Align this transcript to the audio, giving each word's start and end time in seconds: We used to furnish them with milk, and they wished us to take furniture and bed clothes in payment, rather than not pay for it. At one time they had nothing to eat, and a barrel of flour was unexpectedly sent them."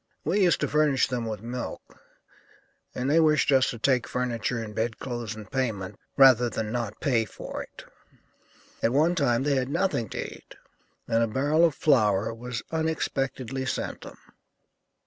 We 0.25 0.41
used 0.41 0.59
to 0.61 0.67
furnish 0.67 1.07
them 1.07 1.27
with 1.27 1.43
milk, 1.43 1.83
and 2.95 3.07
they 3.07 3.19
wished 3.19 3.51
us 3.51 3.69
to 3.69 3.77
take 3.77 4.07
furniture 4.07 4.57
and 4.57 4.73
bed 4.73 4.97
clothes 4.97 5.35
in 5.35 5.45
payment, 5.45 5.99
rather 6.17 6.49
than 6.49 6.71
not 6.71 6.99
pay 6.99 7.23
for 7.23 7.61
it. 7.61 7.85
At 8.81 8.93
one 8.93 9.13
time 9.13 9.43
they 9.43 9.53
had 9.57 9.69
nothing 9.69 10.09
to 10.09 10.35
eat, 10.35 10.55
and 11.07 11.21
a 11.21 11.27
barrel 11.27 11.63
of 11.63 11.75
flour 11.75 12.33
was 12.33 12.63
unexpectedly 12.71 13.67
sent 13.67 14.01
them." 14.01 14.17